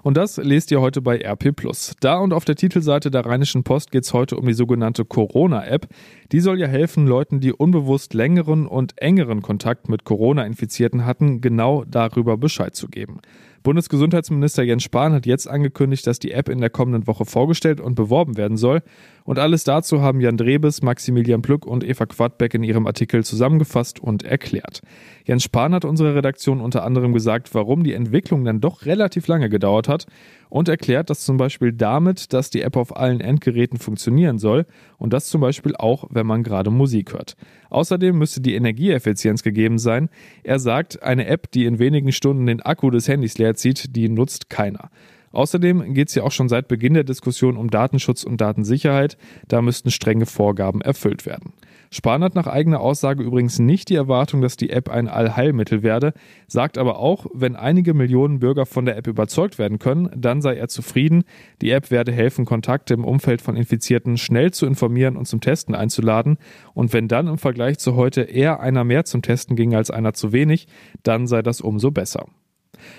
Und 0.02 0.16
das 0.16 0.36
lest 0.36 0.70
ihr 0.70 0.80
heute 0.80 1.02
bei 1.02 1.18
RP 1.18 1.54
Da 2.00 2.18
und 2.18 2.32
auf 2.32 2.44
der 2.44 2.54
Titelseite 2.54 3.10
der 3.10 3.26
Rheinischen 3.26 3.64
Post 3.64 3.90
geht 3.90 4.04
es 4.04 4.12
heute 4.12 4.36
um 4.36 4.46
die 4.46 4.54
sogenannte 4.54 5.04
Corona-App. 5.04 5.88
Die 6.32 6.40
soll 6.40 6.60
ja 6.60 6.66
helfen, 6.66 7.06
Leuten, 7.06 7.40
die 7.40 7.52
unbewusst 7.52 8.14
längeren 8.14 8.66
und 8.66 9.00
engeren 9.00 9.42
Kontakt 9.42 9.88
mit 9.88 10.04
Corona-Infizierten 10.04 11.04
hatten, 11.04 11.40
genau 11.40 11.84
darüber 11.84 12.36
Bescheid 12.36 12.74
zu 12.74 12.88
geben. 12.88 13.20
Bundesgesundheitsminister 13.66 14.62
Jens 14.62 14.84
Spahn 14.84 15.12
hat 15.12 15.26
jetzt 15.26 15.50
angekündigt, 15.50 16.06
dass 16.06 16.20
die 16.20 16.30
App 16.30 16.48
in 16.48 16.60
der 16.60 16.70
kommenden 16.70 17.08
Woche 17.08 17.24
vorgestellt 17.24 17.80
und 17.80 17.96
beworben 17.96 18.36
werden 18.36 18.56
soll. 18.56 18.80
Und 19.24 19.40
alles 19.40 19.64
dazu 19.64 20.00
haben 20.00 20.20
Jan 20.20 20.36
Drebes, 20.36 20.82
Maximilian 20.82 21.42
Plück 21.42 21.66
und 21.66 21.82
Eva 21.82 22.06
Quadbeck 22.06 22.54
in 22.54 22.62
ihrem 22.62 22.86
Artikel 22.86 23.24
zusammengefasst 23.24 23.98
und 23.98 24.22
erklärt. 24.22 24.82
Jens 25.24 25.42
Spahn 25.42 25.74
hat 25.74 25.84
unserer 25.84 26.14
Redaktion 26.14 26.60
unter 26.60 26.84
anderem 26.84 27.12
gesagt, 27.12 27.56
warum 27.56 27.82
die 27.82 27.94
Entwicklung 27.94 28.44
dann 28.44 28.60
doch 28.60 28.86
relativ 28.86 29.26
lange 29.26 29.48
gedauert 29.48 29.88
hat. 29.88 30.06
Und 30.48 30.68
erklärt, 30.68 31.10
dass 31.10 31.24
zum 31.24 31.36
Beispiel 31.36 31.72
damit, 31.72 32.32
dass 32.32 32.50
die 32.50 32.62
App 32.62 32.76
auf 32.76 32.96
allen 32.96 33.20
Endgeräten 33.20 33.78
funktionieren 33.78 34.38
soll 34.38 34.66
und 34.98 35.12
das 35.12 35.28
zum 35.28 35.40
Beispiel 35.40 35.74
auch, 35.76 36.04
wenn 36.10 36.26
man 36.26 36.42
gerade 36.42 36.70
Musik 36.70 37.12
hört. 37.12 37.36
Außerdem 37.70 38.16
müsste 38.16 38.40
die 38.40 38.54
Energieeffizienz 38.54 39.42
gegeben 39.42 39.78
sein. 39.78 40.08
Er 40.42 40.58
sagt, 40.58 41.02
eine 41.02 41.26
App, 41.26 41.50
die 41.50 41.64
in 41.64 41.78
wenigen 41.78 42.12
Stunden 42.12 42.46
den 42.46 42.62
Akku 42.62 42.90
des 42.90 43.08
Handys 43.08 43.38
leer 43.38 43.54
zieht, 43.54 43.96
die 43.96 44.08
nutzt 44.08 44.50
keiner. 44.50 44.90
Außerdem 45.32 45.92
geht 45.92 46.08
es 46.08 46.14
ja 46.14 46.22
auch 46.22 46.32
schon 46.32 46.48
seit 46.48 46.66
Beginn 46.66 46.94
der 46.94 47.04
Diskussion 47.04 47.58
um 47.58 47.68
Datenschutz 47.68 48.24
und 48.24 48.40
Datensicherheit. 48.40 49.18
Da 49.48 49.60
müssten 49.60 49.90
strenge 49.90 50.24
Vorgaben 50.24 50.80
erfüllt 50.80 51.26
werden. 51.26 51.52
Spahn 51.90 52.22
hat 52.22 52.34
nach 52.34 52.46
eigener 52.46 52.80
Aussage 52.80 53.22
übrigens 53.22 53.58
nicht 53.58 53.88
die 53.88 53.94
Erwartung, 53.94 54.40
dass 54.40 54.56
die 54.56 54.70
App 54.70 54.88
ein 54.88 55.08
Allheilmittel 55.08 55.82
werde, 55.82 56.12
sagt 56.46 56.78
aber 56.78 56.98
auch, 56.98 57.26
wenn 57.32 57.56
einige 57.56 57.94
Millionen 57.94 58.40
Bürger 58.40 58.66
von 58.66 58.84
der 58.84 58.96
App 58.96 59.06
überzeugt 59.06 59.58
werden 59.58 59.78
können, 59.78 60.10
dann 60.16 60.42
sei 60.42 60.56
er 60.56 60.68
zufrieden. 60.68 61.24
Die 61.62 61.70
App 61.70 61.90
werde 61.90 62.12
helfen, 62.12 62.44
Kontakte 62.44 62.94
im 62.94 63.04
Umfeld 63.04 63.42
von 63.42 63.56
Infizierten 63.56 64.16
schnell 64.16 64.52
zu 64.52 64.66
informieren 64.66 65.16
und 65.16 65.26
zum 65.26 65.40
Testen 65.40 65.74
einzuladen. 65.74 66.38
Und 66.74 66.92
wenn 66.92 67.08
dann 67.08 67.28
im 67.28 67.38
Vergleich 67.38 67.78
zu 67.78 67.96
heute 67.96 68.22
eher 68.22 68.60
einer 68.60 68.84
mehr 68.84 69.04
zum 69.04 69.22
Testen 69.22 69.56
ging 69.56 69.74
als 69.74 69.90
einer 69.90 70.14
zu 70.14 70.32
wenig, 70.32 70.66
dann 71.02 71.26
sei 71.26 71.42
das 71.42 71.60
umso 71.60 71.90
besser. 71.90 72.26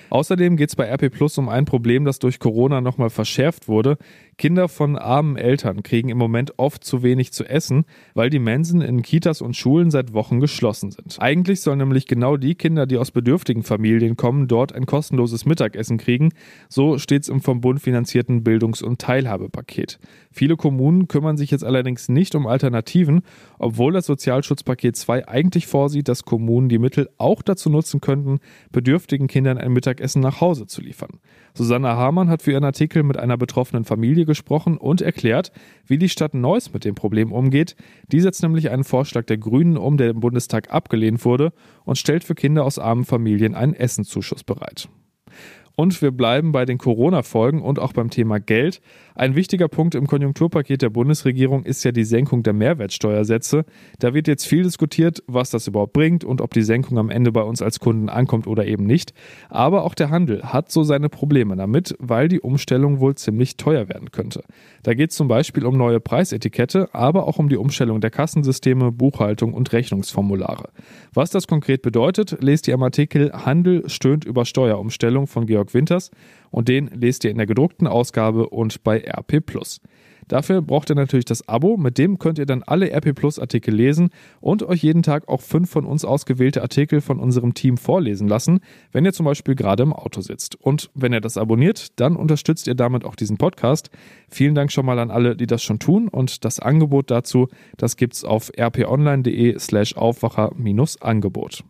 Außerdem 0.09 0.57
geht 0.57 0.69
es 0.69 0.75
bei 0.75 0.85
RP 0.85 1.11
Plus 1.11 1.37
um 1.37 1.49
ein 1.49 1.65
Problem, 1.65 2.05
das 2.05 2.19
durch 2.19 2.39
Corona 2.39 2.81
nochmal 2.81 3.09
verschärft 3.09 3.67
wurde. 3.67 3.97
Kinder 4.37 4.69
von 4.69 4.97
armen 4.97 5.35
Eltern 5.35 5.81
kriegen 5.81 6.09
im 6.09 6.19
Moment 6.19 6.53
oft 6.57 6.83
zu 6.83 7.01
wenig 7.01 7.33
zu 7.33 7.43
essen, 7.43 7.85
weil 8.13 8.29
die 8.29 8.37
Mensen 8.37 8.81
in 8.81 9.01
Kitas 9.01 9.41
und 9.41 9.55
Schulen 9.55 9.89
seit 9.89 10.13
Wochen 10.13 10.39
geschlossen 10.39 10.91
sind. 10.91 11.17
Eigentlich 11.19 11.61
sollen 11.61 11.79
nämlich 11.79 12.05
genau 12.05 12.37
die 12.37 12.53
Kinder, 12.53 12.85
die 12.85 12.97
aus 12.97 13.09
bedürftigen 13.09 13.63
Familien 13.63 14.15
kommen, 14.15 14.47
dort 14.47 14.73
ein 14.73 14.85
kostenloses 14.85 15.45
Mittagessen 15.45 15.97
kriegen. 15.97 16.33
So 16.69 16.99
steht 16.99 17.23
es 17.23 17.29
im 17.29 17.41
vom 17.41 17.61
Bund 17.61 17.81
finanzierten 17.81 18.43
Bildungs- 18.43 18.83
und 18.83 18.99
Teilhabepaket. 19.01 19.97
Viele 20.31 20.55
Kommunen 20.55 21.07
kümmern 21.07 21.37
sich 21.37 21.49
jetzt 21.49 21.63
allerdings 21.63 22.07
nicht 22.07 22.35
um 22.35 22.45
Alternativen, 22.45 23.21
obwohl 23.57 23.91
das 23.91 24.05
Sozialschutzpaket 24.05 24.95
2 24.95 25.27
eigentlich 25.27 25.65
vorsieht, 25.65 26.07
dass 26.07 26.25
Kommunen 26.25 26.69
die 26.69 26.77
Mittel 26.77 27.09
auch 27.17 27.41
dazu 27.41 27.71
nutzen 27.71 28.01
könnten, 28.01 28.39
bedürftigen 28.71 29.25
Kindern 29.25 29.57
ein 29.57 29.73
Mittagessen 29.73 30.21
nach 30.21 30.41
Hause 30.41 30.67
zu 30.67 30.81
liefern. 30.81 31.19
Susanna 31.55 31.95
Hamann 31.95 32.29
hat 32.29 32.43
für 32.43 32.51
ihren 32.51 32.65
Artikel 32.65 33.01
mit 33.01 33.17
einer 33.17 33.35
betroffenen 33.35 33.83
Familie 33.83 34.26
gesprochen 34.27 34.77
und 34.77 35.01
erklärt, 35.01 35.51
wie 35.87 35.97
die 35.97 36.09
Stadt 36.09 36.35
Neuss 36.35 36.71
mit 36.71 36.85
dem 36.85 36.93
Problem 36.93 37.31
umgeht. 37.31 37.75
Die 38.11 38.19
setzt 38.19 38.43
nämlich 38.43 38.69
einen 38.69 38.83
Vorschlag 38.83 39.25
der 39.25 39.39
Grünen 39.39 39.77
um, 39.77 39.97
der 39.97 40.11
im 40.11 40.19
Bundestag 40.19 40.71
abgelehnt 40.71 41.25
wurde 41.25 41.51
und 41.83 41.97
stellt 41.97 42.23
für 42.23 42.35
Kinder 42.35 42.63
aus 42.63 42.77
armen 42.77 43.05
Familien 43.05 43.55
einen 43.55 43.73
Essenzuschuss 43.73 44.43
bereit. 44.43 44.87
Und 45.79 46.01
wir 46.01 46.09
bleiben 46.09 46.51
bei 46.53 46.65
den 46.65 46.79
Corona-Folgen 46.79 47.61
und 47.61 47.77
auch 47.77 47.93
beim 47.93 48.09
Thema 48.09 48.39
Geld. 48.39 48.81
Ein 49.13 49.35
wichtiger 49.35 49.67
Punkt 49.67 49.93
im 49.93 50.07
Konjunkturpaket 50.07 50.81
der 50.81 50.89
Bundesregierung 50.89 51.63
ist 51.63 51.83
ja 51.83 51.91
die 51.91 52.03
Senkung 52.03 52.41
der 52.41 52.53
Mehrwertsteuersätze. 52.53 53.63
Da 53.99 54.15
wird 54.15 54.27
jetzt 54.27 54.47
viel 54.47 54.63
diskutiert, 54.63 55.21
was 55.27 55.51
das 55.51 55.67
überhaupt 55.67 55.93
bringt 55.93 56.23
und 56.23 56.41
ob 56.41 56.51
die 56.55 56.63
Senkung 56.63 56.97
am 56.97 57.11
Ende 57.11 57.31
bei 57.31 57.43
uns 57.43 57.61
als 57.61 57.79
Kunden 57.79 58.09
ankommt 58.09 58.47
oder 58.47 58.65
eben 58.65 58.85
nicht. 58.85 59.13
Aber 59.49 59.83
auch 59.83 59.93
der 59.93 60.09
Handel 60.09 60.41
hat 60.45 60.71
so 60.71 60.81
seine 60.81 61.09
Probleme 61.09 61.55
damit, 61.55 61.95
weil 61.99 62.27
die 62.27 62.41
Umstellung 62.41 62.99
wohl 62.99 63.13
ziemlich 63.13 63.55
teuer 63.55 63.87
werden 63.87 64.09
könnte. 64.09 64.43
Da 64.81 64.95
geht 64.95 65.11
es 65.11 65.15
zum 65.15 65.27
Beispiel 65.27 65.63
um 65.63 65.77
neue 65.77 65.99
Preisetikette, 65.99 66.89
aber 66.91 67.27
auch 67.27 67.37
um 67.37 67.49
die 67.49 67.57
Umstellung 67.57 68.01
der 68.01 68.09
Kassensysteme, 68.09 68.91
Buchhaltung 68.91 69.53
und 69.53 69.71
Rechnungsformulare. 69.73 70.69
Was 71.13 71.29
das 71.29 71.45
konkret 71.45 71.83
bedeutet, 71.83 72.37
lest 72.41 72.67
ihr 72.67 72.73
im 72.73 72.81
Artikel 72.81 73.31
Handel 73.31 73.87
stöhnt 73.87 74.25
über 74.25 74.43
Steuerumstellung 74.43 75.27
von 75.27 75.45
Georg 75.45 75.66
Winters 75.73 76.11
und 76.49 76.67
den 76.67 76.87
lest 76.87 77.23
ihr 77.23 77.31
in 77.31 77.37
der 77.37 77.47
gedruckten 77.47 77.87
Ausgabe 77.87 78.49
und 78.49 78.83
bei 78.83 78.99
RP 78.99 79.43
Dafür 80.27 80.61
braucht 80.61 80.89
ihr 80.89 80.95
natürlich 80.95 81.25
das 81.25 81.47
Abo, 81.47 81.77
mit 81.77 81.97
dem 81.97 82.19
könnt 82.19 82.37
ihr 82.37 82.45
dann 82.45 82.63
alle 82.63 82.91
RP 82.91 83.15
Plus 83.15 83.39
Artikel 83.39 83.73
lesen 83.73 84.09
und 84.41 84.63
euch 84.63 84.83
jeden 84.83 85.03
Tag 85.03 85.27
auch 85.29 85.41
fünf 85.41 85.69
von 85.69 85.85
uns 85.85 86.03
ausgewählte 86.03 86.61
Artikel 86.61 86.99
von 86.99 87.19
unserem 87.19 87.53
Team 87.53 87.77
vorlesen 87.77 88.27
lassen, 88.27 88.59
wenn 88.91 89.05
ihr 89.05 89.13
zum 89.13 89.25
Beispiel 89.25 89.55
gerade 89.55 89.83
im 89.83 89.93
Auto 89.93 90.21
sitzt. 90.21 90.55
Und 90.55 90.89
wenn 90.93 91.13
ihr 91.13 91.21
das 91.21 91.37
abonniert, 91.37 91.99
dann 91.99 92.15
unterstützt 92.15 92.67
ihr 92.67 92.75
damit 92.75 93.05
auch 93.05 93.15
diesen 93.15 93.37
Podcast. 93.37 93.89
Vielen 94.27 94.55
Dank 94.55 94.71
schon 94.71 94.85
mal 94.85 94.99
an 94.99 95.11
alle, 95.11 95.37
die 95.37 95.47
das 95.47 95.63
schon 95.63 95.79
tun 95.79 96.09
und 96.09 96.43
das 96.43 96.59
Angebot 96.59 97.09
dazu, 97.09 97.47
das 97.77 97.95
gibt's 97.95 98.25
auf 98.25 98.51
rponline.de 98.59 99.57
slash 99.59 99.95
Aufwacher-Angebot. 99.95 101.63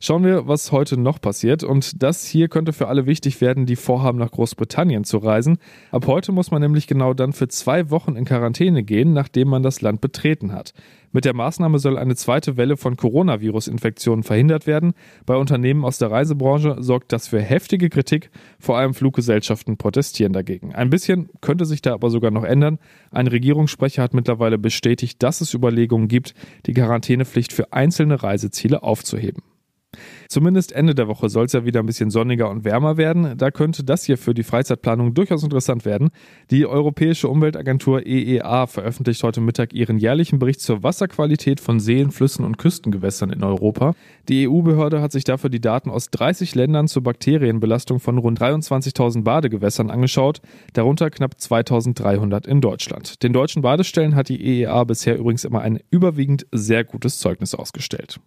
Schauen 0.00 0.24
wir, 0.24 0.48
was 0.48 0.72
heute 0.72 0.96
noch 0.96 1.20
passiert. 1.20 1.64
Und 1.64 2.02
das 2.02 2.24
hier 2.24 2.48
könnte 2.48 2.72
für 2.72 2.88
alle 2.88 3.06
wichtig 3.06 3.40
werden, 3.40 3.66
die 3.66 3.76
vorhaben, 3.76 4.18
nach 4.18 4.30
Großbritannien 4.30 5.04
zu 5.04 5.18
reisen. 5.18 5.58
Ab 5.90 6.06
heute 6.06 6.32
muss 6.32 6.50
man 6.50 6.62
nämlich 6.62 6.86
genau 6.86 7.14
dann 7.14 7.32
für 7.32 7.48
zwei 7.48 7.90
Wochen 7.90 8.16
in 8.16 8.24
Quarantäne 8.24 8.82
gehen, 8.82 9.12
nachdem 9.12 9.48
man 9.48 9.62
das 9.62 9.80
Land 9.80 10.00
betreten 10.00 10.52
hat. 10.52 10.72
Mit 11.14 11.26
der 11.26 11.34
Maßnahme 11.34 11.78
soll 11.78 11.98
eine 11.98 12.16
zweite 12.16 12.56
Welle 12.56 12.78
von 12.78 12.96
Coronavirus-Infektionen 12.96 14.22
verhindert 14.22 14.66
werden. 14.66 14.94
Bei 15.26 15.36
Unternehmen 15.36 15.84
aus 15.84 15.98
der 15.98 16.10
Reisebranche 16.10 16.76
sorgt 16.80 17.12
das 17.12 17.28
für 17.28 17.40
heftige 17.40 17.90
Kritik. 17.90 18.30
Vor 18.58 18.78
allem 18.78 18.94
Fluggesellschaften 18.94 19.76
protestieren 19.76 20.32
dagegen. 20.32 20.74
Ein 20.74 20.88
bisschen 20.88 21.28
könnte 21.42 21.66
sich 21.66 21.82
da 21.82 21.92
aber 21.92 22.08
sogar 22.08 22.30
noch 22.30 22.44
ändern. 22.44 22.78
Ein 23.10 23.26
Regierungssprecher 23.26 24.02
hat 24.02 24.14
mittlerweile 24.14 24.56
bestätigt, 24.56 25.22
dass 25.22 25.42
es 25.42 25.52
Überlegungen 25.52 26.08
gibt, 26.08 26.34
die 26.64 26.72
Quarantänepflicht 26.72 27.52
für 27.52 27.74
einzelne 27.74 28.22
Reiseziele 28.22 28.82
aufzuheben. 28.82 29.42
Zumindest 30.28 30.72
Ende 30.72 30.94
der 30.94 31.08
Woche 31.08 31.28
soll 31.28 31.44
es 31.44 31.52
ja 31.52 31.64
wieder 31.64 31.80
ein 31.80 31.86
bisschen 31.86 32.10
sonniger 32.10 32.48
und 32.48 32.64
wärmer 32.64 32.96
werden. 32.96 33.36
Da 33.36 33.50
könnte 33.50 33.84
das 33.84 34.04
hier 34.04 34.16
für 34.16 34.34
die 34.34 34.42
Freizeitplanung 34.42 35.14
durchaus 35.14 35.42
interessant 35.42 35.84
werden. 35.84 36.10
Die 36.50 36.66
Europäische 36.66 37.28
Umweltagentur 37.28 38.06
EEA 38.06 38.66
veröffentlicht 38.66 39.22
heute 39.22 39.40
Mittag 39.40 39.74
ihren 39.74 39.98
jährlichen 39.98 40.38
Bericht 40.38 40.60
zur 40.60 40.82
Wasserqualität 40.82 41.60
von 41.60 41.80
Seen, 41.80 42.10
Flüssen 42.10 42.44
und 42.44 42.56
Küstengewässern 42.56 43.30
in 43.30 43.44
Europa. 43.44 43.94
Die 44.28 44.48
EU-Behörde 44.48 45.02
hat 45.02 45.12
sich 45.12 45.24
dafür 45.24 45.50
die 45.50 45.60
Daten 45.60 45.90
aus 45.90 46.10
30 46.10 46.54
Ländern 46.54 46.88
zur 46.88 47.02
Bakterienbelastung 47.02 48.00
von 48.00 48.18
rund 48.18 48.40
23.000 48.40 49.22
Badegewässern 49.22 49.90
angeschaut, 49.90 50.40
darunter 50.72 51.10
knapp 51.10 51.34
2.300 51.38 52.46
in 52.46 52.60
Deutschland. 52.60 53.22
Den 53.22 53.32
deutschen 53.32 53.62
Badestellen 53.62 54.14
hat 54.14 54.28
die 54.28 54.42
EEA 54.42 54.84
bisher 54.84 55.18
übrigens 55.18 55.44
immer 55.44 55.60
ein 55.60 55.80
überwiegend 55.90 56.46
sehr 56.52 56.84
gutes 56.84 57.18
Zeugnis 57.18 57.54
ausgestellt. 57.54 58.20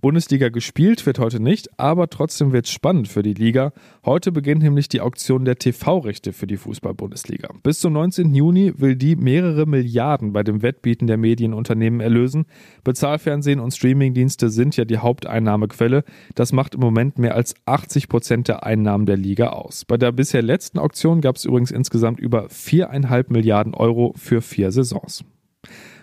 Bundesliga 0.00 0.48
gespielt 0.48 1.04
wird 1.04 1.18
heute 1.18 1.40
nicht, 1.40 1.68
aber 1.78 2.08
trotzdem 2.08 2.52
wird 2.52 2.66
es 2.66 2.72
spannend 2.72 3.08
für 3.08 3.22
die 3.22 3.34
Liga. 3.34 3.72
Heute 4.04 4.32
beginnt 4.32 4.62
nämlich 4.62 4.88
die 4.88 5.00
Auktion 5.00 5.44
der 5.44 5.56
TV-Rechte 5.56 6.32
für 6.32 6.46
die 6.46 6.56
Fußball-Bundesliga. 6.56 7.50
Bis 7.62 7.80
zum 7.80 7.92
19. 7.92 8.34
Juni 8.34 8.72
will 8.76 8.96
die 8.96 9.16
mehrere 9.16 9.66
Milliarden 9.66 10.32
bei 10.32 10.42
dem 10.42 10.62
Wettbieten 10.62 11.06
der 11.06 11.18
Medienunternehmen 11.18 12.00
erlösen. 12.00 12.46
Bezahlfernsehen 12.82 13.60
und 13.60 13.72
Streamingdienste 13.72 14.48
sind 14.48 14.76
ja 14.76 14.84
die 14.84 14.98
Haupteinnahmequelle. 14.98 16.04
Das 16.34 16.52
macht 16.52 16.74
im 16.74 16.80
Moment 16.80 17.18
mehr 17.18 17.34
als 17.34 17.54
80 17.66 18.08
Prozent 18.08 18.48
der 18.48 18.64
Einnahmen 18.64 19.06
der 19.06 19.16
Liga 19.16 19.48
aus. 19.48 19.84
Bei 19.84 19.98
der 19.98 20.12
bisher 20.12 20.42
letzten 20.42 20.78
Auktion 20.78 21.20
gab 21.20 21.36
es 21.36 21.44
übrigens 21.44 21.70
insgesamt 21.70 22.20
über 22.20 22.48
viereinhalb 22.48 23.30
Milliarden 23.30 23.74
Euro 23.74 24.14
für 24.16 24.40
vier 24.40 24.72
Saisons. 24.72 25.24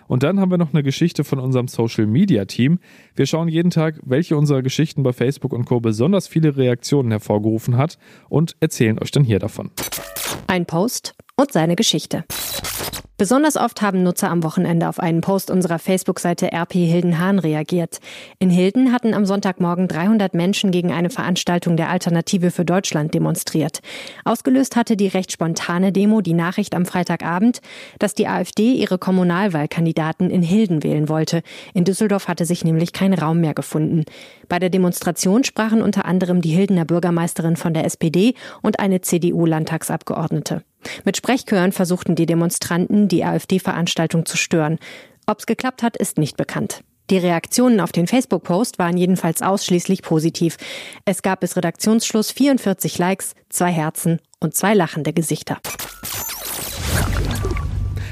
Und 0.08 0.24
dann 0.24 0.40
haben 0.40 0.50
wir 0.50 0.58
noch 0.58 0.72
eine 0.72 0.82
Geschichte 0.82 1.22
von 1.22 1.38
unserem 1.38 1.68
Social 1.68 2.06
Media 2.06 2.46
Team. 2.46 2.80
Wir 3.14 3.26
schauen 3.26 3.46
jeden 3.46 3.70
Tag, 3.70 4.00
welche 4.04 4.36
unserer 4.36 4.62
Geschichten 4.62 5.04
bei 5.04 5.12
Facebook 5.12 5.52
und 5.52 5.66
Co. 5.66 5.78
besonders 5.80 6.26
viele 6.26 6.56
Reaktionen 6.56 7.10
hervorgerufen 7.12 7.76
hat 7.76 7.98
und 8.28 8.56
erzählen 8.58 8.98
euch 8.98 9.12
dann 9.12 9.22
hier 9.22 9.38
davon. 9.38 9.70
Ein 10.46 10.66
Post 10.66 11.14
und 11.36 11.52
seine 11.52 11.76
Geschichte. 11.76 12.24
Besonders 13.18 13.56
oft 13.56 13.82
haben 13.82 14.04
Nutzer 14.04 14.30
am 14.30 14.44
Wochenende 14.44 14.88
auf 14.88 15.00
einen 15.00 15.22
Post 15.22 15.50
unserer 15.50 15.80
Facebook-Seite 15.80 16.52
RP 16.52 16.74
Hildenhahn 16.74 17.40
reagiert. 17.40 17.98
In 18.38 18.48
Hilden 18.48 18.92
hatten 18.92 19.12
am 19.12 19.26
Sonntagmorgen 19.26 19.88
300 19.88 20.34
Menschen 20.34 20.70
gegen 20.70 20.92
eine 20.92 21.10
Veranstaltung 21.10 21.76
der 21.76 21.88
Alternative 21.88 22.52
für 22.52 22.64
Deutschland 22.64 23.14
demonstriert. 23.14 23.80
Ausgelöst 24.24 24.76
hatte 24.76 24.96
die 24.96 25.08
recht 25.08 25.32
spontane 25.32 25.90
Demo 25.90 26.20
die 26.20 26.32
Nachricht 26.32 26.76
am 26.76 26.86
Freitagabend, 26.86 27.60
dass 27.98 28.14
die 28.14 28.28
AfD 28.28 28.74
ihre 28.74 28.98
Kommunalwahlkandidaten 28.98 30.30
in 30.30 30.42
Hilden 30.42 30.84
wählen 30.84 31.08
wollte. 31.08 31.42
In 31.74 31.82
Düsseldorf 31.82 32.28
hatte 32.28 32.44
sich 32.44 32.62
nämlich 32.62 32.92
kein 32.92 33.14
Raum 33.14 33.40
mehr 33.40 33.54
gefunden. 33.54 34.04
Bei 34.48 34.60
der 34.60 34.70
Demonstration 34.70 35.42
sprachen 35.42 35.82
unter 35.82 36.04
anderem 36.04 36.40
die 36.40 36.50
Hildener 36.50 36.84
Bürgermeisterin 36.84 37.56
von 37.56 37.74
der 37.74 37.84
SPD 37.84 38.34
und 38.62 38.78
eine 38.78 39.00
CDU-Landtagsabgeordnete. 39.00 40.62
Mit 41.04 41.16
Sprechchören 41.16 41.72
versuchten 41.72 42.14
die 42.14 42.26
Demonstranten, 42.26 43.08
die 43.08 43.24
AfD-Veranstaltung 43.24 44.26
zu 44.26 44.36
stören. 44.36 44.78
Ob's 45.26 45.46
geklappt 45.46 45.82
hat, 45.82 45.96
ist 45.96 46.18
nicht 46.18 46.36
bekannt. 46.36 46.82
Die 47.10 47.18
Reaktionen 47.18 47.80
auf 47.80 47.90
den 47.90 48.06
Facebook-Post 48.06 48.78
waren 48.78 48.98
jedenfalls 48.98 49.40
ausschließlich 49.40 50.02
positiv. 50.02 50.58
Es 51.06 51.22
gab 51.22 51.40
bis 51.40 51.56
Redaktionsschluss 51.56 52.30
44 52.32 52.98
Likes, 52.98 53.34
zwei 53.48 53.70
Herzen 53.72 54.20
und 54.40 54.54
zwei 54.54 54.74
lachende 54.74 55.14
Gesichter. 55.14 55.58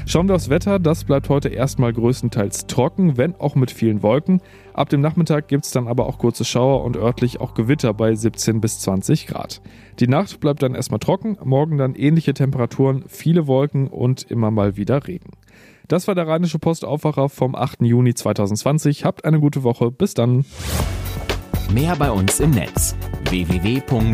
Schauen 0.09 0.29
wir 0.29 0.37
aufs 0.37 0.49
Wetter. 0.49 0.79
Das 0.79 1.05
bleibt 1.05 1.29
heute 1.29 1.49
erstmal 1.49 1.93
größtenteils 1.93 2.69
trocken, 2.69 3.17
wenn 3.19 3.35
auch 3.35 3.55
mit 3.55 3.71
vielen 3.71 4.03
Wolken. 4.03 4.41
Ab 4.77 4.91
dem 4.91 5.01
Nachmittag 5.01 5.49
gibt 5.49 5.65
es 5.65 5.71
dann 5.71 5.89
aber 5.89 6.05
auch 6.05 6.19
kurze 6.19 6.45
Schauer 6.45 6.85
und 6.85 6.99
örtlich 6.99 7.41
auch 7.41 7.55
Gewitter 7.55 7.95
bei 7.95 8.15
17 8.15 8.61
bis 8.61 8.79
20 8.81 9.27
Grad. 9.27 9.63
Die 10.01 10.07
Nacht 10.07 10.39
bleibt 10.39 10.63
dann 10.63 10.75
erstmal 10.75 11.01
trocken, 11.01 11.39
morgen 11.43 11.79
dann 11.79 11.95
ähnliche 11.95 12.35
Temperaturen, 12.35 13.05
viele 13.09 13.47
Wolken 13.47 13.89
und 13.89 14.31
immer 14.31 14.51
mal 14.51 14.77
wieder 14.77 15.09
Regen. 15.09 15.31
Das 15.89 16.07
war 16.09 16.15
der 16.15 16.27
Rheinische 16.27 16.59
Postaufwacher 16.59 17.31
vom 17.31 17.55
8. 17.55 17.81
Juni 17.81 18.13
2020. 18.13 19.07
Habt 19.07 19.25
eine 19.25 19.41
gute 19.41 19.63
Woche. 19.63 19.91
Bis 19.91 20.13
dann. 20.13 20.45
Mehr 21.73 21.97
bei 21.97 22.11
uns 22.11 22.39
im 22.41 22.51
Netz 22.51 22.95
www.rp-online.de 23.31 24.07